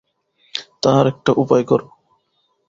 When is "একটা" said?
1.07-1.31